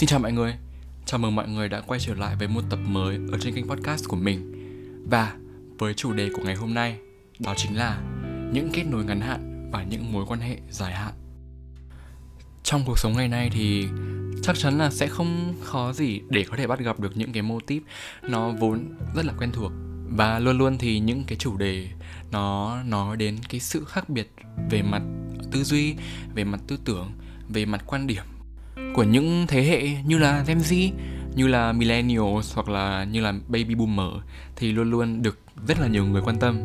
Xin 0.00 0.06
chào 0.06 0.18
mọi 0.18 0.32
người, 0.32 0.54
chào 1.06 1.18
mừng 1.18 1.34
mọi 1.34 1.48
người 1.48 1.68
đã 1.68 1.80
quay 1.80 2.00
trở 2.00 2.14
lại 2.14 2.36
với 2.36 2.48
một 2.48 2.60
tập 2.70 2.78
mới 2.86 3.18
ở 3.32 3.38
trên 3.40 3.54
kênh 3.54 3.68
podcast 3.68 4.08
của 4.08 4.16
mình. 4.16 4.52
Và 5.10 5.34
với 5.78 5.94
chủ 5.94 6.12
đề 6.12 6.30
của 6.34 6.42
ngày 6.44 6.54
hôm 6.54 6.74
nay, 6.74 6.98
đó 7.38 7.54
chính 7.56 7.76
là 7.76 8.00
những 8.52 8.70
kết 8.72 8.82
nối 8.86 9.04
ngắn 9.04 9.20
hạn 9.20 9.70
và 9.72 9.82
những 9.82 10.12
mối 10.12 10.24
quan 10.28 10.40
hệ 10.40 10.58
dài 10.70 10.92
hạn. 10.94 11.12
Trong 12.62 12.82
cuộc 12.86 12.98
sống 12.98 13.16
ngày 13.16 13.28
nay 13.28 13.50
thì 13.52 13.86
chắc 14.42 14.58
chắn 14.58 14.78
là 14.78 14.90
sẽ 14.90 15.06
không 15.06 15.54
khó 15.62 15.92
gì 15.92 16.20
để 16.28 16.44
có 16.50 16.56
thể 16.56 16.66
bắt 16.66 16.78
gặp 16.78 17.00
được 17.00 17.16
những 17.16 17.32
cái 17.32 17.42
mô 17.42 17.60
típ 17.60 17.82
nó 18.22 18.52
vốn 18.52 18.98
rất 19.14 19.24
là 19.24 19.32
quen 19.38 19.50
thuộc. 19.52 19.72
Và 20.08 20.38
luôn 20.38 20.58
luôn 20.58 20.78
thì 20.78 20.98
những 20.98 21.24
cái 21.26 21.38
chủ 21.38 21.56
đề 21.56 21.88
nó 22.30 22.78
nói 22.82 23.16
đến 23.16 23.38
cái 23.48 23.60
sự 23.60 23.84
khác 23.84 24.08
biệt 24.08 24.30
về 24.70 24.82
mặt 24.82 25.02
tư 25.52 25.64
duy 25.64 25.94
về 26.34 26.44
mặt 26.44 26.60
tư 26.66 26.78
tưởng 26.84 27.10
về 27.48 27.64
mặt 27.64 27.82
quan 27.86 28.06
điểm 28.06 28.24
của 28.94 29.02
những 29.02 29.46
thế 29.48 29.62
hệ 29.62 29.88
như 30.06 30.18
là 30.18 30.44
Gen 30.46 30.58
Z, 30.58 30.90
như 31.34 31.46
là 31.46 31.72
Millennials 31.72 32.54
hoặc 32.54 32.68
là 32.68 33.04
như 33.04 33.20
là 33.20 33.32
Baby 33.48 33.74
Boomer 33.74 34.22
thì 34.56 34.72
luôn 34.72 34.90
luôn 34.90 35.22
được 35.22 35.38
rất 35.68 35.80
là 35.80 35.86
nhiều 35.86 36.04
người 36.04 36.22
quan 36.24 36.38
tâm. 36.38 36.60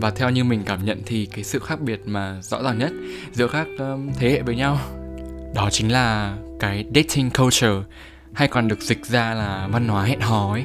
Và 0.00 0.10
theo 0.10 0.30
như 0.30 0.44
mình 0.44 0.62
cảm 0.66 0.84
nhận 0.84 1.02
thì 1.06 1.26
cái 1.26 1.44
sự 1.44 1.58
khác 1.58 1.80
biệt 1.80 2.00
mà 2.06 2.40
rõ 2.42 2.62
ràng 2.62 2.78
nhất 2.78 2.92
giữa 3.32 3.48
các 3.48 3.66
um, 3.78 4.10
thế 4.18 4.30
hệ 4.30 4.42
với 4.42 4.56
nhau 4.56 4.78
đó 5.54 5.68
chính 5.70 5.92
là 5.92 6.36
cái 6.60 6.84
dating 6.94 7.30
culture 7.30 7.82
hay 8.32 8.48
còn 8.48 8.68
được 8.68 8.80
dịch 8.80 9.06
ra 9.06 9.34
là 9.34 9.68
văn 9.72 9.88
hóa 9.88 10.04
hẹn 10.04 10.20
hò 10.20 10.52
ấy. 10.52 10.64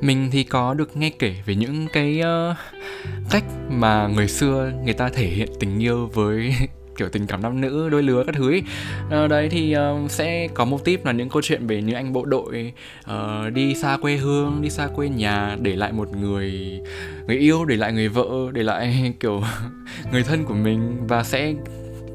Mình 0.00 0.28
thì 0.32 0.44
có 0.44 0.74
được 0.74 0.96
nghe 0.96 1.10
kể 1.10 1.34
về 1.46 1.54
những 1.54 1.86
cái 1.92 2.20
uh, 2.20 2.56
cách 3.30 3.44
mà 3.70 4.06
người 4.06 4.28
xưa 4.28 4.72
người 4.84 4.94
ta 4.94 5.08
thể 5.08 5.26
hiện 5.26 5.48
tình 5.60 5.78
yêu 5.78 6.10
với 6.14 6.54
kiểu 7.02 7.08
tình 7.08 7.26
cảm 7.26 7.42
nam 7.42 7.60
nữ 7.60 7.88
đôi 7.88 8.02
lứa 8.02 8.24
các 8.26 8.34
thứ 8.34 8.50
ấy. 8.50 8.62
À, 9.10 9.16
ờ, 9.16 9.28
đấy 9.28 9.48
thì 9.50 9.76
uh, 10.04 10.10
sẽ 10.10 10.48
có 10.54 10.64
một 10.64 10.84
tip 10.84 11.04
là 11.04 11.12
những 11.12 11.28
câu 11.28 11.42
chuyện 11.42 11.66
về 11.66 11.82
những 11.82 11.96
anh 11.96 12.12
bộ 12.12 12.24
đội 12.24 12.72
uh, 13.10 13.52
đi 13.52 13.74
xa 13.74 13.96
quê 13.96 14.16
hương 14.16 14.62
đi 14.62 14.70
xa 14.70 14.88
quê 14.94 15.08
nhà 15.08 15.56
để 15.60 15.76
lại 15.76 15.92
một 15.92 16.16
người 16.16 16.80
người 17.26 17.36
yêu 17.36 17.64
để 17.64 17.76
lại 17.76 17.92
người 17.92 18.08
vợ 18.08 18.28
để 18.52 18.62
lại 18.62 19.14
kiểu 19.20 19.42
người 20.12 20.22
thân 20.22 20.44
của 20.44 20.54
mình 20.54 21.06
và 21.08 21.22
sẽ 21.22 21.54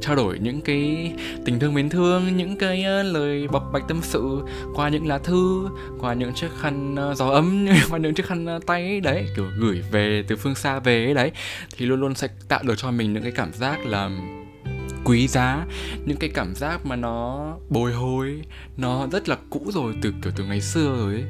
trao 0.02 0.16
đổi 0.16 0.40
những 0.40 0.62
cái 0.62 1.12
tình 1.46 1.60
thương 1.60 1.74
mến 1.74 1.90
thương 1.90 2.38
những 2.38 2.58
cái 2.58 2.86
uh, 3.02 3.16
lời 3.16 3.48
bộc 3.48 3.70
bạch 3.74 3.84
tâm 3.88 4.00
sự 4.02 4.40
qua 4.76 4.90
những 4.90 5.08
lá 5.08 5.18
thư 5.18 5.70
qua 6.00 6.14
những 6.14 6.34
chiếc 6.34 6.50
khăn 6.62 6.96
uh, 7.12 7.18
gió 7.18 7.28
ấm 7.28 7.68
qua 7.90 8.00
những 8.00 8.14
chiếc 8.14 8.26
khăn 8.26 8.56
uh, 8.56 8.66
tay 8.66 8.82
ấy, 8.82 9.00
đấy 9.00 9.26
kiểu 9.36 9.46
gửi 9.60 9.84
về 9.92 10.24
từ 10.28 10.36
phương 10.36 10.56
xa 10.56 10.80
về 10.80 11.06
ấy, 11.06 11.14
đấy 11.14 11.32
thì 11.78 11.86
luôn 11.86 12.00
luôn 12.00 12.16
sẽ 12.16 12.28
tạo 12.48 12.60
được 12.64 12.76
cho 12.78 12.92
mình 12.92 13.14
những 13.14 13.24
cái 13.24 13.32
cảm 13.32 13.54
giác 13.54 13.86
là 13.86 14.10
quý 15.08 15.28
giá. 15.28 15.66
Những 16.06 16.18
cái 16.18 16.30
cảm 16.34 16.56
giác 16.56 16.86
mà 16.86 16.96
nó 16.96 17.54
bồi 17.70 17.94
hồi 17.94 18.42
nó 18.78 19.08
rất 19.12 19.30
là 19.30 19.38
cũ 19.50 19.72
rồi 19.74 19.94
từ 20.02 20.14
kiểu 20.24 20.34
từ 20.36 20.44
ngày 20.44 20.62
xưa 20.62 20.96
rồi 21.00 21.14
ấy. 21.14 21.26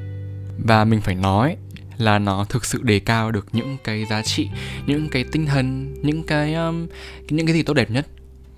Và 0.64 0.84
mình 0.84 1.00
phải 1.00 1.14
nói 1.14 1.56
là 1.98 2.18
nó 2.18 2.44
thực 2.48 2.64
sự 2.64 2.82
đề 2.82 2.98
cao 2.98 3.32
được 3.32 3.46
những 3.52 3.76
cái 3.84 4.04
giá 4.04 4.22
trị 4.22 4.48
những 4.86 5.08
cái 5.08 5.24
tinh 5.32 5.46
thần 5.46 5.94
những 6.02 6.22
cái 6.22 6.54
um, 6.54 6.86
những 7.28 7.46
cái 7.46 7.54
gì 7.54 7.62
tốt 7.62 7.74
đẹp 7.74 7.90
nhất 7.90 8.06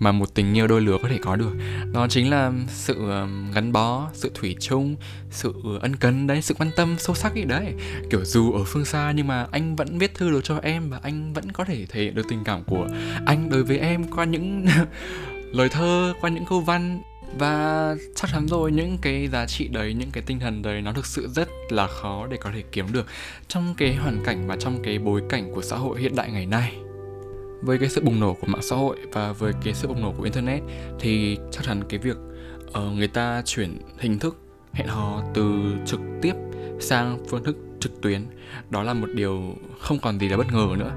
mà 0.00 0.12
một 0.12 0.34
tình 0.34 0.54
yêu 0.54 0.66
đôi 0.66 0.80
lứa 0.80 0.98
có 1.02 1.08
thể 1.08 1.18
có 1.22 1.36
được. 1.36 1.52
Đó 1.92 2.06
chính 2.08 2.30
là 2.30 2.52
sự 2.68 2.98
gắn 3.54 3.72
bó, 3.72 4.10
sự 4.14 4.30
thủy 4.34 4.56
chung, 4.60 4.96
sự 5.30 5.54
ân 5.80 5.96
cần 5.96 6.26
đấy, 6.26 6.42
sự 6.42 6.54
quan 6.54 6.70
tâm 6.76 6.96
sâu 6.98 7.16
sắc 7.16 7.34
ấy 7.34 7.44
đấy. 7.44 7.74
Kiểu 8.10 8.24
dù 8.24 8.52
ở 8.52 8.64
phương 8.66 8.84
xa 8.84 9.12
nhưng 9.16 9.26
mà 9.26 9.46
anh 9.50 9.76
vẫn 9.76 9.98
viết 9.98 10.14
thư 10.14 10.30
được 10.30 10.44
cho 10.44 10.58
em 10.62 10.90
và 10.90 11.00
anh 11.02 11.32
vẫn 11.32 11.52
có 11.52 11.64
thể 11.64 11.86
thể 11.86 12.02
hiện 12.02 12.14
được 12.14 12.26
tình 12.28 12.44
cảm 12.44 12.64
của 12.64 12.88
anh 13.26 13.50
đối 13.50 13.64
với 13.64 13.78
em 13.78 14.04
qua 14.04 14.24
những 14.24 14.66
lời 15.52 15.68
thơ, 15.68 16.14
qua 16.20 16.30
những 16.30 16.44
câu 16.44 16.60
văn. 16.60 17.02
Và 17.38 17.94
chắc 18.14 18.30
chắn 18.33 18.46
rồi, 18.48 18.72
những 18.72 18.98
cái 19.02 19.28
giá 19.28 19.46
trị 19.46 19.68
đấy, 19.68 19.94
những 19.94 20.10
cái 20.10 20.22
tinh 20.27 20.40
thần 20.40 20.62
đấy 20.62 20.83
nó 20.83 20.92
thực 20.92 21.06
sự 21.06 21.28
rất 21.28 21.48
là 21.68 21.86
khó 21.86 22.27
để 22.30 22.36
có 22.36 22.50
thể 22.55 22.62
kiếm 22.72 22.86
được 22.92 23.06
trong 23.48 23.74
cái 23.78 23.94
hoàn 23.94 24.24
cảnh 24.24 24.46
và 24.46 24.56
trong 24.56 24.83
cái 24.83 24.98
bối 24.98 25.22
cảnh 25.28 25.52
của 25.55 25.62
xã 25.62 25.77
hội 25.77 26.00
hiện 26.00 26.16
đại 26.16 26.30
ngày 26.30 26.46
nay 26.46 26.72
với 27.62 27.78
cái 27.78 27.88
sự 27.88 28.00
bùng 28.00 28.20
nổ 28.20 28.34
của 28.34 28.46
mạng 28.46 28.62
xã 28.62 28.76
hội 28.76 28.96
và 29.12 29.32
với 29.32 29.52
cái 29.64 29.74
sự 29.74 29.88
bùng 29.88 30.00
nổ 30.00 30.12
của 30.16 30.22
internet 30.22 30.62
thì 30.98 31.38
chắc 31.50 31.64
chắn 31.64 31.82
cái 31.88 31.98
việc 31.98 32.16
uh, 32.68 32.92
người 32.94 33.08
ta 33.08 33.42
chuyển 33.44 33.78
hình 33.98 34.18
thức 34.18 34.36
hẹn 34.72 34.88
hò 34.88 35.22
từ 35.34 35.74
trực 35.86 36.00
tiếp 36.22 36.32
sang 36.80 37.18
phương 37.28 37.44
thức 37.44 37.56
trực 37.80 38.00
tuyến 38.02 38.22
đó 38.70 38.82
là 38.82 38.94
một 38.94 39.08
điều 39.14 39.54
không 39.78 39.98
còn 39.98 40.18
gì 40.18 40.28
là 40.28 40.36
bất 40.36 40.52
ngờ 40.52 40.66
nữa. 40.78 40.92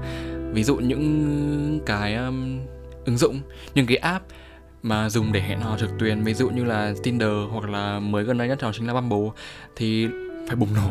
Ví 0.52 0.64
dụ 0.64 0.76
những 0.76 1.80
cái 1.86 2.14
um, 2.14 2.60
ứng 3.04 3.18
dụng 3.18 3.40
những 3.74 3.86
cái 3.86 3.96
app 3.96 4.26
mà 4.82 5.10
dùng 5.10 5.32
để 5.32 5.40
hẹn 5.40 5.60
hò 5.60 5.78
trực 5.78 5.90
tuyến 5.98 6.22
ví 6.22 6.34
dụ 6.34 6.50
như 6.50 6.64
là 6.64 6.94
Tinder 7.02 7.32
hoặc 7.50 7.68
là 7.68 8.00
mới 8.00 8.24
gần 8.24 8.38
đây 8.38 8.48
nhất 8.48 8.58
đó 8.62 8.70
chính 8.74 8.86
là 8.86 8.94
Bumble 8.94 9.30
thì 9.76 10.08
phải 10.46 10.56
bùng 10.56 10.74
nổ 10.74 10.90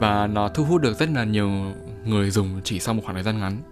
và 0.00 0.26
nó 0.26 0.48
thu 0.48 0.64
hút 0.64 0.82
được 0.82 0.98
rất 0.98 1.08
là 1.10 1.24
nhiều 1.24 1.50
người 2.04 2.30
dùng 2.30 2.60
chỉ 2.64 2.80
sau 2.80 2.94
một 2.94 3.02
khoảng 3.04 3.14
thời 3.14 3.24
gian 3.24 3.40
ngắn 3.40 3.62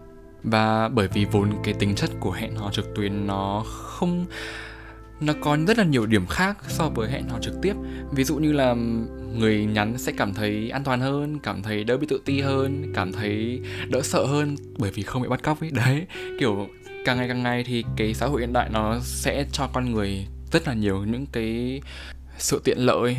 và 0.43 0.88
bởi 0.88 1.09
vì 1.09 1.25
vốn 1.25 1.53
cái 1.65 1.75
tính 1.75 1.94
chất 1.94 2.10
của 2.21 2.32
hẹn 2.32 2.54
hò 2.54 2.71
trực 2.72 2.94
tuyến 2.94 3.26
nó 3.26 3.65
không, 3.66 4.26
nó 5.21 5.32
có 5.41 5.59
rất 5.66 5.78
là 5.78 5.84
nhiều 5.84 6.06
điểm 6.06 6.26
khác 6.26 6.59
so 6.69 6.88
với 6.88 7.10
hẹn 7.10 7.28
hò 7.28 7.38
trực 7.41 7.54
tiếp. 7.62 7.75
Ví 8.12 8.25
dụ 8.25 8.37
như 8.37 8.53
là 8.53 8.75
người 9.34 9.66
nhắn 9.66 9.99
sẽ 9.99 10.12
cảm 10.16 10.34
thấy 10.34 10.71
an 10.71 10.84
toàn 10.84 11.00
hơn, 11.00 11.38
cảm 11.38 11.62
thấy 11.62 11.84
đỡ 11.84 11.97
bị 11.97 12.06
tự 12.10 12.21
ti 12.25 12.41
hơn, 12.41 12.93
cảm 12.94 13.12
thấy 13.12 13.60
đỡ 13.88 14.03
sợ 14.03 14.26
hơn 14.26 14.56
bởi 14.78 14.91
vì 14.91 15.03
không 15.03 15.22
bị 15.22 15.28
bắt 15.28 15.43
cóc 15.43 15.60
ấy. 15.60 15.71
Đấy, 15.71 16.06
kiểu, 16.41 16.69
càng 17.05 17.16
ngày 17.16 17.28
càng 17.28 17.43
ngày 17.43 17.65
thì 17.65 17.84
cái 17.97 18.15
xã 18.15 18.26
hội 18.26 18.41
hiện 18.41 18.53
đại 18.53 18.69
nó 18.72 18.99
sẽ 19.03 19.47
cho 19.53 19.66
con 19.72 19.93
người 19.93 20.26
rất 20.53 20.66
là 20.66 20.75
nhiều 20.75 21.05
những 21.05 21.26
cái 21.32 21.81
sự 22.38 22.60
tiện 22.65 22.78
lợi, 22.78 23.16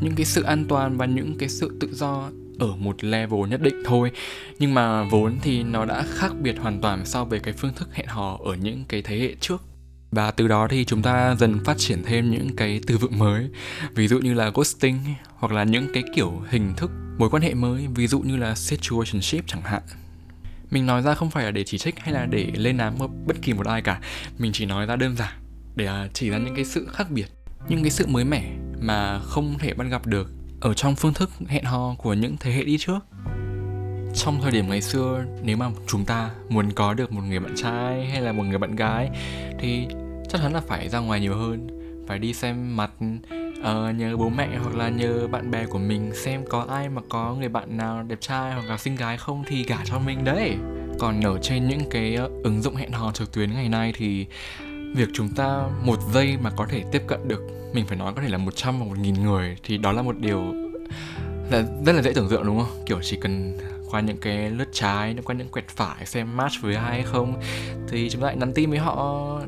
những 0.00 0.14
cái 0.16 0.24
sự 0.24 0.42
an 0.42 0.64
toàn 0.68 0.96
và 0.96 1.06
những 1.06 1.38
cái 1.38 1.48
sự 1.48 1.76
tự 1.80 1.94
do 1.94 2.30
ở 2.58 2.76
một 2.76 3.04
level 3.04 3.48
nhất 3.48 3.60
định 3.62 3.82
thôi. 3.84 4.10
Nhưng 4.58 4.74
mà 4.74 5.02
vốn 5.02 5.38
thì 5.42 5.62
nó 5.62 5.84
đã 5.84 6.04
khác 6.08 6.32
biệt 6.42 6.58
hoàn 6.58 6.80
toàn 6.80 7.06
so 7.06 7.24
với 7.24 7.40
cái 7.40 7.54
phương 7.54 7.74
thức 7.74 7.88
hẹn 7.94 8.06
hò 8.06 8.38
ở 8.44 8.54
những 8.54 8.84
cái 8.88 9.02
thế 9.02 9.18
hệ 9.18 9.34
trước. 9.40 9.62
Và 10.10 10.30
từ 10.30 10.48
đó 10.48 10.68
thì 10.70 10.84
chúng 10.84 11.02
ta 11.02 11.34
dần 11.38 11.64
phát 11.64 11.78
triển 11.78 12.02
thêm 12.04 12.30
những 12.30 12.56
cái 12.56 12.80
từ 12.86 12.98
vựng 12.98 13.18
mới. 13.18 13.48
Ví 13.94 14.08
dụ 14.08 14.18
như 14.18 14.34
là 14.34 14.50
ghosting 14.54 14.98
hoặc 15.34 15.52
là 15.52 15.64
những 15.64 15.86
cái 15.94 16.02
kiểu 16.14 16.42
hình 16.48 16.74
thức 16.76 16.90
mối 17.18 17.30
quan 17.30 17.42
hệ 17.42 17.54
mới, 17.54 17.86
ví 17.94 18.06
dụ 18.06 18.20
như 18.20 18.36
là 18.36 18.54
situationship 18.54 19.46
chẳng 19.46 19.62
hạn. 19.62 19.82
Mình 20.70 20.86
nói 20.86 21.02
ra 21.02 21.14
không 21.14 21.30
phải 21.30 21.44
là 21.44 21.50
để 21.50 21.64
chỉ 21.64 21.78
trích 21.78 21.98
hay 21.98 22.14
là 22.14 22.26
để 22.26 22.52
lên 22.54 22.78
án 22.78 22.98
bất 23.26 23.42
kỳ 23.42 23.52
một 23.52 23.66
ai 23.66 23.82
cả. 23.82 24.00
Mình 24.38 24.52
chỉ 24.52 24.66
nói 24.66 24.86
ra 24.86 24.96
đơn 24.96 25.16
giản, 25.16 25.32
để 25.76 25.86
à, 25.86 26.08
chỉ 26.12 26.30
ra 26.30 26.38
những 26.38 26.54
cái 26.54 26.64
sự 26.64 26.88
khác 26.92 27.10
biệt, 27.10 27.26
những 27.68 27.82
cái 27.82 27.90
sự 27.90 28.06
mới 28.06 28.24
mẻ 28.24 28.52
mà 28.80 29.18
không 29.18 29.58
thể 29.58 29.74
bắt 29.74 29.84
gặp 29.90 30.06
được 30.06 30.30
ở 30.62 30.74
trong 30.74 30.94
phương 30.96 31.14
thức 31.14 31.30
hẹn 31.48 31.64
hò 31.64 31.94
của 31.98 32.14
những 32.14 32.36
thế 32.40 32.52
hệ 32.52 32.64
đi 32.64 32.78
trước. 32.78 32.98
Trong 34.14 34.40
thời 34.42 34.50
điểm 34.50 34.68
ngày 34.68 34.82
xưa 34.82 35.24
nếu 35.42 35.56
mà 35.56 35.70
chúng 35.86 36.04
ta 36.04 36.30
muốn 36.48 36.72
có 36.72 36.94
được 36.94 37.12
một 37.12 37.22
người 37.28 37.40
bạn 37.40 37.54
trai 37.56 38.06
hay 38.06 38.20
là 38.20 38.32
một 38.32 38.42
người 38.42 38.58
bạn 38.58 38.76
gái 38.76 39.10
thì 39.58 39.86
chắc 40.28 40.40
chắn 40.42 40.52
là 40.52 40.60
phải 40.60 40.88
ra 40.88 40.98
ngoài 40.98 41.20
nhiều 41.20 41.34
hơn. 41.34 41.66
Phải 42.08 42.18
đi 42.18 42.34
xem 42.34 42.76
mặt 42.76 42.90
uh, 43.60 43.96
nhờ 43.96 44.16
bố 44.16 44.28
mẹ 44.28 44.48
hoặc 44.62 44.74
là 44.74 44.88
nhờ 44.88 45.28
bạn 45.28 45.50
bè 45.50 45.66
của 45.66 45.78
mình 45.78 46.14
xem 46.14 46.44
có 46.48 46.66
ai 46.68 46.88
mà 46.88 47.02
có 47.08 47.34
người 47.34 47.48
bạn 47.48 47.76
nào 47.76 48.02
đẹp 48.02 48.18
trai 48.20 48.52
hoặc 48.52 48.64
là 48.68 48.78
xinh 48.78 48.96
gái 48.96 49.16
không 49.16 49.44
thì 49.46 49.64
gả 49.64 49.78
cho 49.84 49.98
mình 49.98 50.24
đấy. 50.24 50.56
Còn 50.98 51.20
ở 51.20 51.38
trên 51.42 51.68
những 51.68 51.90
cái 51.90 52.14
ờ, 52.14 52.30
ứng 52.44 52.62
dụng 52.62 52.76
hẹn 52.76 52.92
hò 52.92 53.12
trực 53.12 53.32
tuyến 53.32 53.52
ngày 53.52 53.68
nay 53.68 53.92
thì 53.96 54.26
việc 54.94 55.08
chúng 55.12 55.28
ta 55.28 55.68
một 55.84 55.98
giây 56.12 56.36
mà 56.42 56.50
có 56.50 56.66
thể 56.66 56.84
tiếp 56.92 57.02
cận 57.06 57.28
được, 57.28 57.40
mình 57.72 57.86
phải 57.86 57.98
nói 57.98 58.12
có 58.16 58.22
thể 58.22 58.28
là 58.28 58.38
100 58.38 58.78
và 58.78 58.84
một 58.86 58.98
nghìn 58.98 59.14
người 59.14 59.56
thì 59.64 59.78
đó 59.78 59.92
là 59.92 60.02
một 60.02 60.18
điều 60.18 60.54
là 61.50 61.64
rất 61.86 61.92
là 61.92 62.02
dễ 62.02 62.12
tưởng 62.12 62.28
tượng, 62.28 62.46
đúng 62.46 62.58
không? 62.58 62.84
Kiểu 62.86 62.98
chỉ 63.02 63.16
cần 63.20 63.58
qua 63.90 64.00
những 64.00 64.16
cái 64.16 64.50
lướt 64.50 64.68
trái, 64.72 65.16
qua 65.24 65.34
những 65.34 65.48
quẹt 65.48 65.68
phải 65.68 66.06
xem 66.06 66.36
match 66.36 66.54
với 66.62 66.74
ai 66.74 66.92
hay 66.92 67.02
không 67.02 67.40
thì 67.88 68.10
chúng 68.10 68.20
ta 68.20 68.26
lại 68.26 68.36
nhắn 68.36 68.52
tin 68.54 68.70
với 68.70 68.78
họ, 68.78 69.40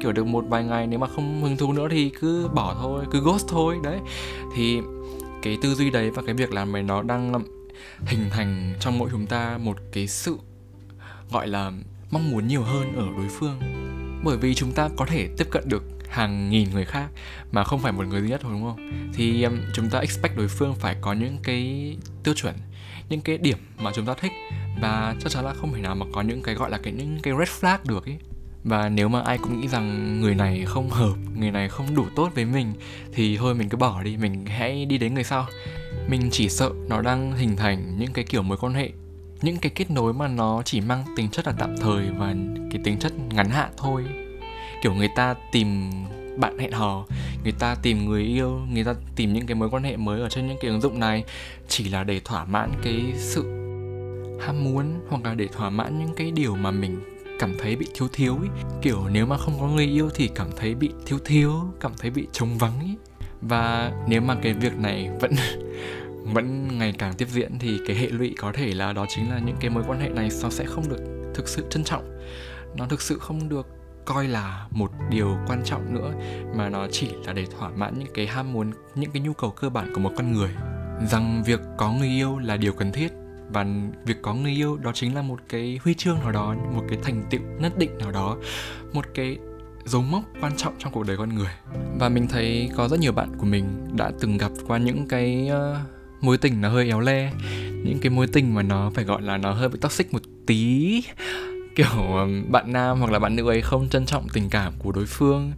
kiểu 0.00 0.12
được 0.12 0.26
một 0.26 0.44
vài 0.48 0.64
ngày. 0.64 0.86
Nếu 0.86 0.98
mà 0.98 1.06
không 1.06 1.42
hứng 1.42 1.56
thú 1.56 1.72
nữa 1.72 1.88
thì 1.90 2.10
cứ 2.20 2.48
bỏ 2.54 2.76
thôi, 2.80 3.04
cứ 3.10 3.20
ghost 3.20 3.48
thôi. 3.48 3.76
Đấy, 3.82 3.98
thì 4.56 4.80
cái 5.42 5.58
tư 5.62 5.74
duy 5.74 5.90
đấy 5.90 6.10
và 6.10 6.22
cái 6.26 6.34
việc 6.34 6.52
làm 6.52 6.72
này 6.72 6.82
nó 6.82 7.02
đang 7.02 7.32
hình 8.06 8.30
thành 8.30 8.74
trong 8.80 8.98
mỗi 8.98 9.08
chúng 9.12 9.26
ta 9.26 9.58
một 9.58 9.76
cái 9.92 10.06
sự 10.06 10.36
gọi 11.30 11.48
là 11.48 11.72
mong 12.10 12.30
muốn 12.30 12.48
nhiều 12.48 12.62
hơn 12.62 12.96
ở 12.96 13.06
đối 13.16 13.28
phương 13.28 13.58
bởi 14.24 14.36
vì 14.36 14.54
chúng 14.54 14.72
ta 14.72 14.88
có 14.96 15.06
thể 15.06 15.28
tiếp 15.38 15.46
cận 15.50 15.68
được 15.68 15.82
hàng 16.08 16.50
nghìn 16.50 16.70
người 16.70 16.84
khác 16.84 17.08
mà 17.52 17.64
không 17.64 17.80
phải 17.80 17.92
một 17.92 18.06
người 18.06 18.20
duy 18.20 18.28
nhất 18.28 18.40
thôi 18.42 18.52
đúng 18.52 18.62
không? 18.62 19.10
Thì 19.14 19.42
um, 19.42 19.60
chúng 19.74 19.90
ta 19.90 19.98
expect 19.98 20.36
đối 20.36 20.48
phương 20.48 20.74
phải 20.74 20.96
có 21.00 21.12
những 21.12 21.38
cái 21.42 21.96
tiêu 22.24 22.34
chuẩn 22.34 22.54
những 23.08 23.20
cái 23.20 23.38
điểm 23.38 23.58
mà 23.78 23.90
chúng 23.94 24.06
ta 24.06 24.14
thích 24.14 24.32
và 24.80 25.14
chắc 25.20 25.32
chắn 25.32 25.44
là 25.44 25.54
không 25.54 25.74
thể 25.74 25.80
nào 25.80 25.94
mà 25.94 26.06
có 26.12 26.22
những 26.22 26.42
cái 26.42 26.54
gọi 26.54 26.70
là 26.70 26.78
cái 26.78 26.92
những 26.92 27.18
cái 27.22 27.34
red 27.38 27.48
flag 27.48 27.78
được 27.84 28.06
ấy. 28.06 28.18
Và 28.64 28.88
nếu 28.88 29.08
mà 29.08 29.20
ai 29.20 29.38
cũng 29.38 29.60
nghĩ 29.60 29.68
rằng 29.68 30.20
người 30.20 30.34
này 30.34 30.64
không 30.66 30.90
hợp 30.90 31.14
người 31.36 31.50
này 31.50 31.68
không 31.68 31.94
đủ 31.94 32.06
tốt 32.16 32.30
với 32.34 32.44
mình 32.44 32.74
thì 33.14 33.36
thôi 33.36 33.54
mình 33.54 33.68
cứ 33.68 33.76
bỏ 33.76 34.02
đi 34.02 34.16
mình 34.16 34.46
hãy 34.46 34.86
đi 34.86 34.98
đến 34.98 35.14
người 35.14 35.24
sau. 35.24 35.46
Mình 36.08 36.28
chỉ 36.30 36.48
sợ 36.48 36.70
nó 36.88 37.02
đang 37.02 37.32
hình 37.32 37.56
thành 37.56 37.98
những 37.98 38.12
cái 38.12 38.24
kiểu 38.24 38.42
mối 38.42 38.58
quan 38.60 38.74
hệ 38.74 38.90
những 39.42 39.56
cái 39.56 39.72
kết 39.74 39.90
nối 39.90 40.12
mà 40.12 40.28
nó 40.28 40.62
chỉ 40.64 40.80
mang 40.80 41.04
tính 41.16 41.30
chất 41.30 41.46
là 41.46 41.52
tạm 41.58 41.76
thời 41.80 42.06
và 42.18 42.34
cái 42.70 42.80
tính 42.84 42.98
chất 42.98 43.12
ngắn 43.34 43.50
hạn 43.50 43.70
thôi 43.76 44.04
kiểu 44.82 44.94
người 44.94 45.10
ta 45.16 45.34
tìm 45.52 45.90
bạn 46.36 46.58
hẹn 46.58 46.72
hò, 46.72 47.06
người 47.42 47.52
ta 47.52 47.74
tìm 47.82 48.04
người 48.04 48.22
yêu, 48.22 48.60
người 48.72 48.84
ta 48.84 48.94
tìm 49.16 49.32
những 49.32 49.46
cái 49.46 49.54
mối 49.54 49.70
quan 49.70 49.82
hệ 49.82 49.96
mới 49.96 50.20
ở 50.20 50.28
trên 50.28 50.46
những 50.46 50.56
cái 50.60 50.70
ứng 50.70 50.80
dụng 50.80 51.00
này 51.00 51.24
chỉ 51.68 51.88
là 51.88 52.04
để 52.04 52.20
thỏa 52.24 52.44
mãn 52.44 52.70
cái 52.82 53.02
sự 53.16 53.42
ham 54.40 54.64
muốn 54.64 55.00
hoặc 55.08 55.24
là 55.24 55.34
để 55.34 55.46
thỏa 55.46 55.70
mãn 55.70 55.98
những 55.98 56.14
cái 56.16 56.30
điều 56.30 56.56
mà 56.56 56.70
mình 56.70 57.00
cảm 57.38 57.54
thấy 57.58 57.76
bị 57.76 57.86
thiếu 57.94 58.08
thiếu 58.12 58.38
ý. 58.42 58.48
kiểu 58.82 59.08
nếu 59.12 59.26
mà 59.26 59.38
không 59.38 59.54
có 59.60 59.66
người 59.66 59.86
yêu 59.86 60.10
thì 60.14 60.30
cảm 60.34 60.48
thấy 60.56 60.74
bị 60.74 60.90
thiếu 61.06 61.18
thiếu, 61.24 61.52
cảm 61.80 61.92
thấy 61.98 62.10
bị 62.10 62.26
trống 62.32 62.58
vắng 62.58 62.80
ý. 62.84 62.96
và 63.40 63.92
nếu 64.08 64.20
mà 64.20 64.34
cái 64.42 64.52
việc 64.52 64.76
này 64.76 65.10
vẫn 65.20 65.32
vẫn 66.24 66.78
ngày 66.78 66.94
càng 66.98 67.14
tiếp 67.14 67.28
diễn 67.28 67.58
thì 67.58 67.78
cái 67.86 67.96
hệ 67.96 68.08
lụy 68.08 68.34
có 68.38 68.52
thể 68.52 68.74
là 68.74 68.92
đó 68.92 69.06
chính 69.08 69.30
là 69.30 69.38
những 69.38 69.56
cái 69.60 69.70
mối 69.70 69.84
quan 69.86 70.00
hệ 70.00 70.08
này 70.08 70.28
nó 70.42 70.50
sẽ 70.50 70.64
không 70.64 70.88
được 70.88 71.32
thực 71.34 71.48
sự 71.48 71.64
trân 71.70 71.84
trọng. 71.84 72.18
Nó 72.76 72.86
thực 72.86 73.02
sự 73.02 73.18
không 73.18 73.48
được 73.48 73.66
coi 74.04 74.28
là 74.28 74.66
một 74.70 74.90
điều 75.10 75.36
quan 75.46 75.62
trọng 75.64 75.94
nữa 75.94 76.14
mà 76.56 76.68
nó 76.68 76.86
chỉ 76.90 77.08
là 77.26 77.32
để 77.32 77.46
thỏa 77.58 77.70
mãn 77.70 77.98
những 77.98 78.12
cái 78.14 78.26
ham 78.26 78.52
muốn 78.52 78.70
những 78.94 79.10
cái 79.10 79.22
nhu 79.22 79.32
cầu 79.32 79.50
cơ 79.50 79.70
bản 79.70 79.92
của 79.94 80.00
một 80.00 80.10
con 80.16 80.32
người. 80.32 80.50
Rằng 81.10 81.42
việc 81.46 81.60
có 81.78 81.92
người 81.92 82.08
yêu 82.08 82.38
là 82.38 82.56
điều 82.56 82.72
cần 82.72 82.92
thiết 82.92 83.12
và 83.48 83.66
việc 84.04 84.16
có 84.22 84.34
người 84.34 84.52
yêu 84.52 84.76
đó 84.76 84.90
chính 84.94 85.14
là 85.14 85.22
một 85.22 85.40
cái 85.48 85.78
huy 85.84 85.94
chương 85.94 86.18
nào 86.20 86.32
đó 86.32 86.54
một 86.74 86.82
cái 86.88 86.98
thành 87.02 87.24
tựu 87.30 87.40
nhất 87.60 87.78
định 87.78 87.98
nào 87.98 88.10
đó 88.10 88.36
một 88.92 89.04
cái 89.14 89.38
dấu 89.84 90.02
mốc 90.02 90.22
quan 90.40 90.56
trọng 90.56 90.74
trong 90.78 90.92
cuộc 90.92 91.06
đời 91.06 91.16
con 91.16 91.34
người. 91.34 91.50
Và 91.98 92.08
mình 92.08 92.28
thấy 92.28 92.70
có 92.76 92.88
rất 92.88 93.00
nhiều 93.00 93.12
bạn 93.12 93.36
của 93.38 93.46
mình 93.46 93.88
đã 93.96 94.12
từng 94.20 94.38
gặp 94.38 94.52
qua 94.66 94.78
những 94.78 95.08
cái 95.08 95.50
uh, 95.50 96.01
mối 96.22 96.38
tình 96.38 96.60
nó 96.60 96.68
hơi 96.68 96.86
éo 96.88 97.00
le. 97.00 97.32
Những 97.84 97.98
cái 98.02 98.10
mối 98.10 98.26
tình 98.26 98.54
mà 98.54 98.62
nó 98.62 98.90
phải 98.94 99.04
gọi 99.04 99.22
là 99.22 99.36
nó 99.36 99.52
hơi 99.52 99.68
bị 99.68 99.78
toxic 99.80 100.12
một 100.12 100.22
tí. 100.46 101.02
Kiểu 101.76 102.16
um, 102.16 102.52
bạn 102.52 102.72
nam 102.72 102.98
hoặc 102.98 103.12
là 103.12 103.18
bạn 103.18 103.36
nữ 103.36 103.48
ấy 103.48 103.60
không 103.60 103.88
trân 103.88 104.06
trọng 104.06 104.28
tình 104.28 104.50
cảm 104.50 104.72
của 104.78 104.92
đối 104.92 105.06
phương 105.06 105.52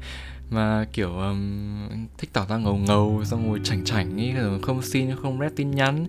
mà 0.51 0.87
kiểu 0.93 1.19
um, 1.19 1.79
thích 2.19 2.31
tỏ 2.33 2.47
ra 2.49 2.57
ngầu 2.57 2.77
ngầu 2.77 3.23
xong 3.25 3.49
rồi 3.49 3.61
chảnh 3.65 3.85
chảnh 3.85 4.17
ý 4.17 4.33
rồi 4.33 4.63
không 4.63 4.83
xin 4.83 5.17
không 5.23 5.41
rep 5.41 5.53
tin 5.57 5.71
nhắn 5.71 6.07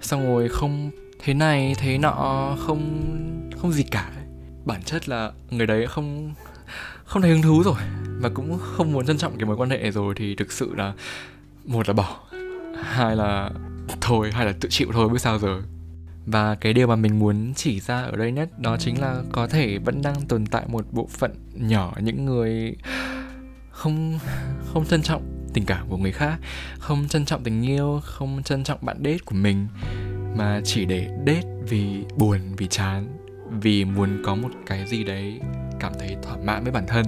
xong 0.00 0.26
rồi 0.26 0.48
không 0.48 0.90
thế 1.18 1.34
này 1.34 1.74
thế 1.78 1.98
nọ 1.98 2.56
không 2.60 3.04
không 3.56 3.72
gì 3.72 3.82
cả. 3.82 4.10
Bản 4.64 4.82
chất 4.82 5.08
là 5.08 5.32
người 5.50 5.66
đấy 5.66 5.86
không 5.86 6.34
không 7.04 7.22
thấy 7.22 7.30
hứng 7.30 7.42
thú 7.42 7.62
rồi 7.62 7.80
và 8.20 8.28
cũng 8.28 8.58
không 8.58 8.92
muốn 8.92 9.06
trân 9.06 9.18
trọng 9.18 9.38
cái 9.38 9.44
mối 9.46 9.56
quan 9.56 9.70
hệ 9.70 9.90
rồi 9.90 10.14
thì 10.16 10.34
thực 10.34 10.52
sự 10.52 10.74
là 10.74 10.92
một 11.64 11.88
là 11.88 11.94
bỏ 11.94 12.16
hai 12.82 13.16
là 13.16 13.50
thôi, 14.00 14.30
hay 14.32 14.46
là 14.46 14.52
tự 14.60 14.68
chịu 14.68 14.88
thôi, 14.92 15.08
biết 15.08 15.18
sao 15.18 15.38
giờ. 15.38 15.62
Và 16.26 16.54
cái 16.54 16.72
điều 16.72 16.86
mà 16.86 16.96
mình 16.96 17.18
muốn 17.18 17.52
chỉ 17.56 17.80
ra 17.80 18.02
ở 18.02 18.16
đây 18.16 18.32
nhất, 18.32 18.60
đó 18.60 18.76
chính 18.76 19.00
là 19.00 19.22
có 19.32 19.46
thể 19.46 19.78
vẫn 19.78 20.02
đang 20.02 20.26
tồn 20.28 20.46
tại 20.46 20.64
một 20.68 20.86
bộ 20.92 21.08
phận 21.10 21.34
nhỏ, 21.54 21.94
những 22.00 22.24
người 22.24 22.76
không 23.70 24.18
không 24.72 24.86
trân 24.86 25.02
trọng 25.02 25.22
tình 25.54 25.64
cảm 25.64 25.88
của 25.88 25.96
người 25.96 26.12
khác, 26.12 26.38
không 26.78 27.08
trân 27.08 27.24
trọng 27.24 27.44
tình 27.44 27.62
yêu, 27.62 28.00
không 28.04 28.42
trân 28.42 28.64
trọng 28.64 28.78
bạn 28.82 28.96
date 29.04 29.18
của 29.24 29.34
mình, 29.34 29.66
mà 30.36 30.60
chỉ 30.64 30.84
để 30.84 31.08
date 31.26 31.48
vì 31.68 32.04
buồn, 32.16 32.40
vì 32.56 32.66
chán, 32.66 33.06
vì 33.60 33.84
muốn 33.84 34.22
có 34.24 34.34
một 34.34 34.50
cái 34.66 34.86
gì 34.86 35.04
đấy 35.04 35.40
cảm 35.80 35.92
thấy 35.98 36.16
thỏa 36.22 36.36
mãn 36.36 36.62
với 36.62 36.72
bản 36.72 36.86
thân. 36.86 37.04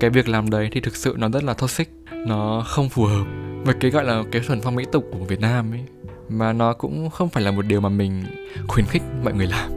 Cái 0.00 0.10
việc 0.10 0.28
làm 0.28 0.50
đấy 0.50 0.68
thì 0.72 0.80
thực 0.80 0.96
sự 0.96 1.14
nó 1.18 1.28
rất 1.28 1.44
là 1.44 1.54
toxic, 1.54 1.90
nó 2.26 2.64
không 2.66 2.88
phù 2.88 3.04
hợp 3.04 3.24
với 3.64 3.74
cái 3.80 3.90
gọi 3.90 4.04
là 4.04 4.22
cái 4.32 4.42
thuần 4.46 4.60
phong 4.60 4.74
mỹ 4.74 4.84
tục 4.92 5.04
của 5.12 5.24
Việt 5.24 5.40
Nam 5.40 5.72
ấy 5.72 5.84
mà 6.32 6.52
nó 6.52 6.72
cũng 6.72 7.10
không 7.10 7.28
phải 7.28 7.42
là 7.42 7.50
một 7.50 7.62
điều 7.62 7.80
mà 7.80 7.88
mình 7.88 8.24
khuyến 8.68 8.86
khích 8.86 9.02
mọi 9.24 9.32
người 9.32 9.46
làm. 9.46 9.70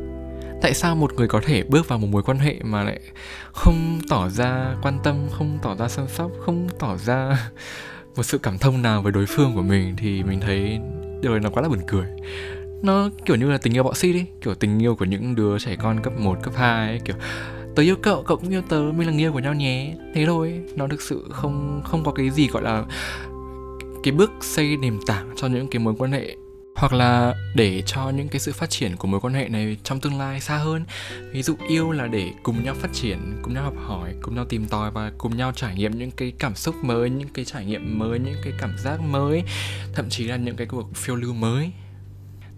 Tại 0.62 0.74
sao 0.74 0.96
một 0.96 1.14
người 1.14 1.28
có 1.28 1.42
thể 1.46 1.64
bước 1.64 1.88
vào 1.88 2.00
một 2.00 2.08
mối 2.12 2.24
quan 2.24 2.40
hệ 2.40 2.56
mà 2.64 2.84
lại 2.84 3.00
không 3.52 4.00
tỏ 4.10 4.30
ra 4.30 4.76
quan 4.82 5.00
tâm 5.04 5.28
không 5.32 5.60
tỏ 5.62 5.76
ra 5.76 5.88
săn 5.88 6.08
sóc 6.08 6.32
không 6.46 6.68
tỏ 6.80 6.98
ra 6.98 7.50
một 8.16 8.24
sự 8.24 8.38
cảm 8.38 8.58
thông 8.58 8.82
nào 8.82 9.02
với 9.02 9.12
đối 9.12 9.26
phương 9.26 9.52
của 9.56 9.62
mình 9.62 9.96
thì 9.98 10.24
mình 10.24 10.40
thấy 10.40 10.80
điều 11.22 11.32
này 11.32 11.40
nó 11.40 11.50
quá 11.50 11.62
là 11.62 11.70
buồn 11.70 11.80
cười. 11.88 12.06
Nó 12.82 13.10
kiểu 13.26 13.36
như 13.36 13.52
là 13.52 13.58
tình 13.58 13.74
yêu 13.74 13.84
bọ 13.84 13.94
si 13.94 14.14
đi 14.14 14.26
kiểu 14.42 14.56
tình 14.56 14.82
yêu 14.82 14.96
của 14.96 15.06
những 15.06 15.36
đứa 15.36 15.60
trẻ 15.60 15.76
con 15.76 16.00
cấp 16.04 16.14
1, 16.20 16.38
cấp 16.44 16.54
2 16.56 16.90
ấy, 16.90 17.00
kiểu 17.06 17.16
tớ 17.76 17.84
yêu 17.84 17.96
cậu 18.02 18.24
cậu 18.24 18.38
cũng 18.38 18.50
yêu 18.50 18.62
tớ 18.70 18.82
mình 18.96 19.08
là 19.08 19.14
người 19.14 19.22
yêu 19.22 19.32
của 19.34 19.40
nhau 19.40 19.54
nhé. 19.54 19.96
Thế 20.14 20.26
thôi 20.26 20.62
nó 20.76 20.88
thực 20.88 21.02
sự 21.02 21.26
không 21.30 21.82
không 21.86 22.04
có 22.04 22.12
cái 22.12 22.30
gì 22.30 22.48
gọi 22.48 22.64
là 22.64 22.84
cái 24.04 24.12
bước 24.12 24.32
xây 24.42 24.78
nền 24.78 25.00
tảng 25.06 25.30
cho 25.36 25.48
những 25.48 25.68
cái 25.68 25.80
mối 25.80 25.94
quan 25.98 26.12
hệ 26.12 26.36
hoặc 26.76 26.94
là 26.94 27.36
để 27.56 27.84
cho 27.86 28.10
những 28.10 28.30
cái 28.30 28.40
sự 28.40 28.54
phát 28.54 28.70
triển 28.70 28.98
của 28.98 29.08
mối 29.08 29.20
quan 29.20 29.34
hệ 29.34 29.50
này 29.50 29.78
trong 29.84 30.00
tương 30.00 30.20
lai 30.20 30.42
xa 30.42 30.58
hơn. 30.58 30.86
Ví 31.32 31.44
dụ 31.44 31.56
yêu 31.68 31.92
là 31.92 32.08
để 32.08 32.32
cùng 32.44 32.64
nhau 32.64 32.76
phát 32.80 32.94
triển, 32.94 33.40
cùng 33.42 33.54
nhau 33.54 33.64
học 33.64 33.74
hỏi, 33.88 34.16
cùng 34.22 34.36
nhau 34.36 34.46
tìm 34.46 34.66
tòi 34.66 34.92
và 34.92 35.12
cùng 35.18 35.38
nhau 35.38 35.52
trải 35.56 35.76
nghiệm 35.76 35.98
những 35.98 36.12
cái 36.12 36.34
cảm 36.40 36.56
xúc 36.56 36.76
mới, 36.84 37.10
những 37.10 37.30
cái 37.34 37.46
trải 37.46 37.66
nghiệm 37.66 38.00
mới, 38.00 38.20
những 38.20 38.36
cái 38.44 38.54
cảm 38.60 38.78
giác 38.78 39.02
mới, 39.02 39.44
thậm 39.94 40.10
chí 40.10 40.24
là 40.24 40.36
những 40.36 40.56
cái 40.56 40.68
cuộc 40.68 40.96
phiêu 40.96 41.16
lưu 41.16 41.34
mới. 41.34 41.72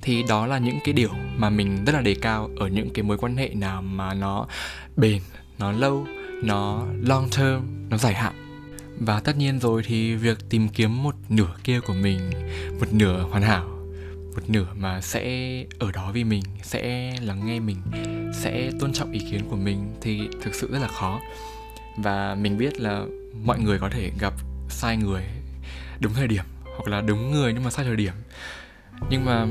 Thì 0.01 0.23
đó 0.29 0.47
là 0.47 0.57
những 0.57 0.79
cái 0.83 0.93
điều 0.93 1.11
mà 1.35 1.49
mình 1.49 1.85
rất 1.85 1.93
là 1.93 2.01
đề 2.01 2.15
cao 2.21 2.49
ở 2.59 2.67
những 2.67 2.89
cái 2.93 3.03
mối 3.03 3.17
quan 3.17 3.37
hệ 3.37 3.49
nào 3.49 3.81
mà 3.81 4.13
nó 4.13 4.47
bền, 4.95 5.21
nó 5.59 5.71
lâu, 5.71 6.07
nó 6.43 6.85
long 7.01 7.29
term, 7.37 7.89
nó 7.89 7.97
dài 7.97 8.13
hạn. 8.13 8.33
Và 8.99 9.19
tất 9.19 9.37
nhiên 9.37 9.59
rồi 9.59 9.83
thì 9.85 10.15
việc 10.15 10.37
tìm 10.49 10.69
kiếm 10.69 11.03
một 11.03 11.15
nửa 11.29 11.55
kia 11.63 11.79
của 11.79 11.93
mình, 11.93 12.31
một 12.79 12.93
nửa 12.93 13.21
hoàn 13.21 13.43
hảo 13.43 13.76
một 14.37 14.49
nửa 14.49 14.67
mà 14.75 15.01
sẽ 15.01 15.63
ở 15.79 15.91
đó 15.91 16.11
vì 16.13 16.23
mình, 16.23 16.43
sẽ 16.63 17.13
lắng 17.21 17.45
nghe 17.45 17.59
mình, 17.59 17.77
sẽ 18.33 18.71
tôn 18.79 18.93
trọng 18.93 19.11
ý 19.11 19.19
kiến 19.31 19.41
của 19.49 19.55
mình 19.55 19.95
thì 20.01 20.29
thực 20.41 20.55
sự 20.55 20.71
rất 20.71 20.79
là 20.79 20.87
khó. 20.87 21.19
Và 21.97 22.35
mình 22.35 22.57
biết 22.57 22.79
là 22.79 23.05
mọi 23.43 23.59
người 23.59 23.79
có 23.79 23.89
thể 23.89 24.11
gặp 24.19 24.33
sai 24.69 24.97
người 24.97 25.23
đúng 25.99 26.13
thời 26.13 26.27
điểm 26.27 26.43
hoặc 26.63 26.87
là 26.87 27.01
đúng 27.01 27.31
người 27.31 27.53
nhưng 27.53 27.63
mà 27.63 27.69
sai 27.69 27.85
thời 27.85 27.95
điểm. 27.95 28.13
Nhưng 29.09 29.25
mà 29.25 29.47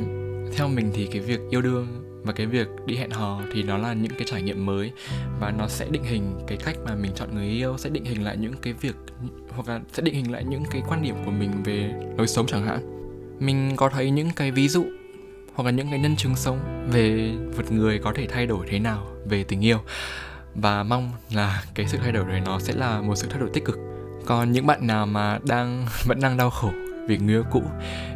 theo 0.56 0.69
mình 0.69 0.91
thì 0.94 1.09
cái 1.12 1.21
việc 1.21 1.41
yêu 1.50 1.62
đương 1.62 2.03
và 2.25 2.33
cái 2.33 2.47
việc 2.47 2.69
đi 2.87 2.97
hẹn 2.97 3.11
hò 3.11 3.41
thì 3.53 3.62
nó 3.62 3.79
là 3.79 3.93
những 3.93 4.12
cái 4.12 4.25
trải 4.27 4.43
nghiệm 4.43 4.67
mới 4.67 4.93
và 5.41 5.50
nó 5.50 5.69
sẽ 5.69 5.87
định 5.91 6.05
hình 6.05 6.38
cái 6.47 6.59
cách 6.65 6.77
mà 6.85 6.94
mình 6.94 7.12
chọn 7.15 7.35
người 7.35 7.49
yêu, 7.49 7.79
sẽ 7.79 7.91
định 7.91 8.05
hình 8.05 8.25
lại 8.25 8.37
những 8.37 8.55
cái 8.62 8.73
việc 8.73 8.97
hoặc 9.50 9.69
là 9.69 9.81
sẽ 9.93 10.03
định 10.03 10.15
hình 10.15 10.33
lại 10.33 10.44
những 10.44 10.65
cái 10.71 10.83
quan 10.88 11.03
điểm 11.03 11.15
của 11.25 11.31
mình 11.31 11.62
về 11.65 11.91
lối 12.19 12.27
sống 12.27 12.47
chẳng 12.47 12.67
hạn 12.67 12.96
mình 13.38 13.77
có 13.77 13.88
thấy 13.88 14.11
những 14.11 14.31
cái 14.31 14.50
ví 14.50 14.69
dụ 14.69 14.85
hoặc 15.55 15.65
là 15.65 15.71
những 15.71 15.91
cái 15.91 15.99
nhân 15.99 16.17
chứng 16.17 16.37
sống 16.37 16.88
về 16.93 17.33
một 17.56 17.73
người 17.73 17.99
có 17.99 18.12
thể 18.15 18.27
thay 18.27 18.47
đổi 18.47 18.67
thế 18.71 18.79
nào 18.79 19.06
về 19.25 19.44
tình 19.44 19.65
yêu? 19.65 19.79
Và 20.55 20.83
mong 20.83 21.12
là 21.33 21.62
cái 21.75 21.88
sự 21.88 21.99
thay 21.99 22.12
đổi 22.12 22.25
đấy 22.25 22.40
nó 22.40 22.59
sẽ 22.59 22.73
là 22.73 23.00
một 23.00 23.16
sự 23.16 23.28
thay 23.31 23.40
đổi 23.40 23.50
tích 23.52 23.64
cực. 23.64 23.78
Còn 24.26 24.52
những 24.52 24.66
bạn 24.66 24.87
nào 24.87 25.07
mà 25.07 25.38
đang, 25.45 25.87
vẫn 26.07 26.21
đang 26.21 26.37
đau 26.37 26.50
khổ 26.50 26.71
vì 27.09 27.19
người 27.19 27.35
yêu 27.35 27.45
cũ, 27.50 27.62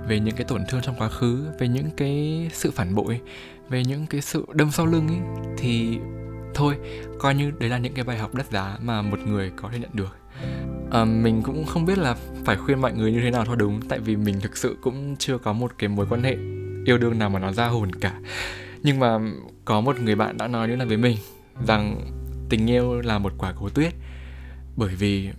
về 0.08 0.20
những 0.20 0.36
cái 0.36 0.44
tổn 0.44 0.64
thương 0.68 0.80
trong 0.82 0.94
quá 0.98 1.08
khứ, 1.08 1.44
về 1.58 1.68
những 1.68 1.90
cái 1.96 2.48
sự 2.52 2.70
phản 2.70 2.94
bội, 2.94 3.20
về 3.68 3.84
những 3.84 4.06
cái 4.06 4.20
sự 4.20 4.46
đâm 4.52 4.70
sau 4.70 4.86
lưng 4.86 5.08
ấy, 5.08 5.44
thì 5.58 5.98
thôi, 6.54 6.74
coi 7.18 7.34
như 7.34 7.52
đấy 7.58 7.68
là 7.68 7.78
những 7.78 7.94
cái 7.94 8.04
bài 8.04 8.18
học 8.18 8.34
đắt 8.34 8.50
giá 8.50 8.78
mà 8.82 9.02
một 9.02 9.18
người 9.18 9.52
có 9.56 9.68
thể 9.72 9.78
nhận 9.78 9.90
được 9.92 10.16
à, 10.90 11.04
mình 11.04 11.42
cũng 11.42 11.66
không 11.66 11.86
biết 11.86 11.98
là 11.98 12.16
phải 12.44 12.56
khuyên 12.56 12.80
mọi 12.80 12.92
người 12.92 13.12
như 13.12 13.20
thế 13.20 13.30
nào 13.30 13.44
thôi 13.44 13.56
đúng 13.58 13.80
tại 13.88 13.98
vì 13.98 14.16
mình 14.16 14.40
thực 14.40 14.56
sự 14.56 14.76
cũng 14.82 15.16
chưa 15.16 15.38
có 15.38 15.52
một 15.52 15.72
cái 15.78 15.88
mối 15.88 16.06
quan 16.10 16.22
hệ 16.22 16.36
yêu 16.84 16.98
đương 16.98 17.18
nào 17.18 17.30
mà 17.30 17.38
nó 17.38 17.52
ra 17.52 17.66
hồn 17.66 17.94
cả. 17.94 18.14
Nhưng 18.82 19.00
mà 19.00 19.18
có 19.64 19.80
một 19.80 20.00
người 20.00 20.14
bạn 20.14 20.38
đã 20.38 20.48
nói 20.48 20.68
như 20.68 20.76
là 20.76 20.84
với 20.84 20.96
mình 20.96 21.16
rằng 21.66 22.00
tình 22.48 22.70
yêu 22.70 23.00
là 23.00 23.18
một 23.18 23.32
quả 23.38 23.52
cầu 23.52 23.68
tuyết. 23.68 23.94
Bởi 24.76 24.94
vì 24.94 25.30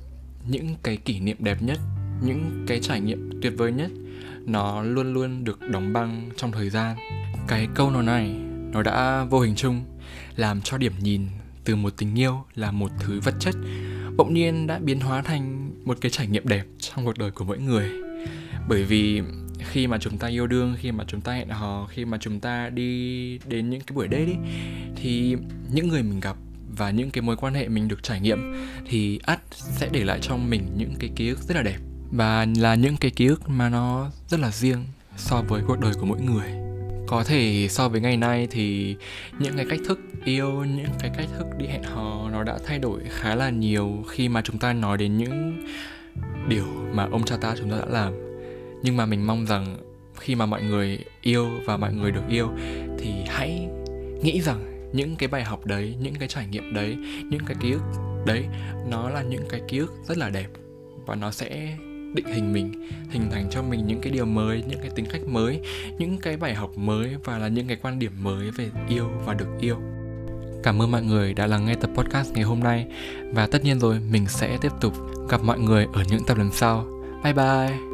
những 0.48 0.76
cái 0.84 0.98
kỷ 0.98 1.20
niệm 1.20 1.38
đẹp 1.40 1.62
nhất 1.62 1.80
những 2.24 2.66
cái 2.68 2.80
trải 2.80 3.02
nghiệm 3.02 3.42
tuyệt 3.42 3.54
vời 3.58 3.72
nhất 3.72 3.92
nó 4.46 4.82
luôn 4.82 5.14
luôn 5.14 5.44
được 5.44 5.60
đóng 5.70 5.94
băng 5.94 6.30
trong 6.38 6.52
thời 6.52 6.70
gian. 6.70 6.98
Cái 7.48 7.68
câu 7.76 7.92
nói 7.92 8.04
này 8.04 8.36
nó 8.72 8.84
đã 8.84 9.24
vô 9.30 9.40
hình 9.40 9.56
chung 9.56 9.84
làm 10.36 10.62
cho 10.62 10.78
điểm 10.78 10.94
nhìn 11.00 11.28
từ 11.64 11.76
một 11.76 11.94
tình 11.98 12.20
yêu 12.20 12.44
là 12.56 12.72
một 12.72 12.92
thứ 13.00 13.20
vật 13.20 13.36
chất 13.40 13.56
bỗng 14.18 14.34
nhiên 14.34 14.68
đã 14.68 14.80
biến 14.80 15.00
hóa 15.00 15.22
thành 15.22 15.72
một 15.86 15.98
cái 16.02 16.12
trải 16.12 16.28
nghiệm 16.28 16.48
đẹp 16.48 16.66
trong 16.80 17.06
cuộc 17.06 17.18
đời 17.18 17.32
của 17.32 17.46
mỗi 17.46 17.58
người. 17.58 17.90
Bởi 18.68 18.84
vì 18.84 19.22
khi 19.60 19.88
mà 19.88 19.98
chúng 19.98 20.18
ta 20.18 20.28
yêu 20.28 20.48
đương, 20.48 20.76
khi 20.80 20.92
mà 20.92 21.04
chúng 21.08 21.22
ta 21.22 21.34
hẹn 21.34 21.50
hò, 21.50 21.88
khi 21.92 22.06
mà 22.06 22.18
chúng 22.22 22.40
ta 22.40 22.70
đi 22.70 23.38
đến 23.38 23.70
những 23.70 23.82
cái 23.82 23.96
buổi 23.96 24.08
date 24.12 24.26
đi 24.26 24.36
thì 24.96 25.36
những 25.74 25.88
người 25.88 26.04
mình 26.04 26.20
gặp 26.20 26.36
và 26.78 26.92
những 26.92 27.12
cái 27.12 27.22
mối 27.22 27.36
quan 27.36 27.54
hệ 27.54 27.68
mình 27.68 27.88
được 27.88 28.04
trải 28.04 28.20
nghiệm 28.20 28.54
thì 28.90 29.20
ắt 29.24 29.40
sẽ 29.52 29.90
để 29.92 30.04
lại 30.04 30.20
trong 30.22 30.50
mình 30.50 30.64
những 30.78 30.94
cái 31.00 31.10
ký 31.16 31.30
ức 31.30 31.40
rất 31.40 31.56
là 31.56 31.64
đẹp 31.64 31.78
và 32.12 32.46
là 32.58 32.76
những 32.76 32.98
cái 32.98 33.12
ký 33.12 33.26
ức 33.26 33.50
mà 33.50 33.70
nó 33.70 34.12
rất 34.28 34.40
là 34.40 34.52
riêng 34.52 34.86
so 35.18 35.42
với 35.48 35.62
cuộc 35.68 35.80
đời 35.80 35.94
của 36.00 36.06
mỗi 36.06 36.22
người 36.22 36.61
có 37.12 37.24
thể 37.24 37.68
so 37.70 37.90
với 37.90 38.02
ngày 38.02 38.18
nay 38.18 38.48
thì 38.52 38.96
những 39.40 39.56
cái 39.56 39.66
cách 39.70 39.80
thức 39.88 40.00
yêu, 40.26 40.64
những 40.64 40.92
cái 41.00 41.12
cách 41.18 41.28
thức 41.38 41.48
đi 41.58 41.66
hẹn 41.68 41.84
hò 41.84 42.30
nó 42.30 42.44
đã 42.44 42.58
thay 42.66 42.80
đổi 42.80 43.02
khá 43.10 43.36
là 43.36 43.50
nhiều 43.50 44.04
khi 44.08 44.30
mà 44.30 44.42
chúng 44.42 44.58
ta 44.58 44.74
nói 44.74 44.98
đến 44.98 45.18
những 45.18 45.66
điều 46.48 46.66
mà 46.94 47.08
ông 47.12 47.24
cha 47.24 47.38
ta 47.38 47.56
chúng 47.58 47.72
ta 47.72 47.78
đã 47.78 47.86
làm. 47.90 48.14
Nhưng 48.84 48.98
mà 48.98 49.06
mình 49.06 49.28
mong 49.28 49.46
rằng 49.46 49.78
khi 50.20 50.36
mà 50.36 50.46
mọi 50.46 50.64
người 50.64 51.00
yêu 51.22 51.50
và 51.66 51.78
mọi 51.78 51.94
người 51.94 52.12
được 52.12 52.28
yêu 52.30 52.50
thì 53.00 53.10
hãy 53.28 53.68
nghĩ 54.22 54.42
rằng 54.42 54.90
những 54.94 55.16
cái 55.16 55.28
bài 55.28 55.44
học 55.44 55.66
đấy, 55.66 55.96
những 56.02 56.16
cái 56.16 56.28
trải 56.28 56.48
nghiệm 56.48 56.74
đấy, 56.74 56.98
những 57.24 57.46
cái 57.46 57.58
ký 57.62 57.72
ức 57.72 57.84
đấy, 58.26 58.46
nó 58.90 59.10
là 59.10 59.22
những 59.22 59.44
cái 59.50 59.62
ký 59.68 59.78
ức 59.78 59.94
rất 60.08 60.18
là 60.18 60.30
đẹp 60.30 60.48
và 61.06 61.16
nó 61.16 61.32
sẽ 61.32 61.78
định 62.14 62.26
hình 62.26 62.54
mình, 62.54 62.72
hình 63.10 63.30
thành 63.32 63.48
cho 63.50 63.62
mình 63.62 63.88
những 63.88 64.02
cái 64.02 64.14
điều 64.14 64.26
mới, 64.26 64.64
những 64.68 64.80
cái 64.82 64.92
tính 64.96 65.06
cách 65.12 65.22
mới, 65.28 65.60
những 65.98 66.18
cái 66.18 66.38
bài 66.38 66.56
học 66.56 66.78
mới 66.78 67.16
và 67.24 67.38
là 67.38 67.48
những 67.48 67.68
cái 67.68 67.78
quan 67.82 68.00
điểm 68.00 68.12
mới 68.22 68.52
về 68.52 68.70
yêu 68.90 69.10
và 69.26 69.34
được 69.34 69.50
yêu. 69.60 69.76
Cảm 70.64 70.82
ơn 70.82 70.92
mọi 70.92 71.04
người 71.04 71.34
đã 71.34 71.48
lắng 71.48 71.66
nghe 71.66 71.76
tập 71.76 71.90
podcast 71.96 72.34
ngày 72.34 72.44
hôm 72.44 72.60
nay 72.60 72.86
và 73.34 73.48
tất 73.48 73.64
nhiên 73.64 73.80
rồi, 73.80 74.00
mình 74.12 74.26
sẽ 74.28 74.58
tiếp 74.62 74.72
tục 74.82 74.94
gặp 75.30 75.44
mọi 75.44 75.60
người 75.60 75.88
ở 75.94 76.04
những 76.10 76.26
tập 76.28 76.38
lần 76.38 76.52
sau. 76.52 76.86
Bye 77.24 77.34
bye! 77.34 77.91